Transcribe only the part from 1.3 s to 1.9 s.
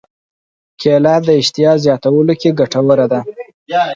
اشتها